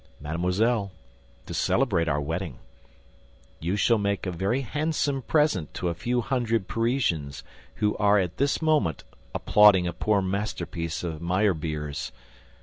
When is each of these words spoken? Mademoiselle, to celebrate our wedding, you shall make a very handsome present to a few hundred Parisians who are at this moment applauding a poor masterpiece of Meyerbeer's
Mademoiselle, 0.19 0.91
to 1.45 1.53
celebrate 1.53 2.07
our 2.07 2.19
wedding, 2.19 2.57
you 3.59 3.75
shall 3.75 3.99
make 3.99 4.25
a 4.25 4.31
very 4.31 4.61
handsome 4.61 5.21
present 5.21 5.71
to 5.75 5.89
a 5.89 5.93
few 5.93 6.21
hundred 6.21 6.67
Parisians 6.67 7.43
who 7.75 7.95
are 7.97 8.17
at 8.17 8.37
this 8.37 8.63
moment 8.63 9.03
applauding 9.35 9.85
a 9.85 9.93
poor 9.93 10.19
masterpiece 10.19 11.03
of 11.03 11.21
Meyerbeer's 11.21 12.11